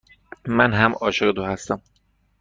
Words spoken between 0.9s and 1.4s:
عاشق